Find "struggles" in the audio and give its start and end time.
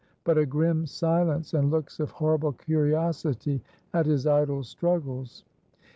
4.63-5.43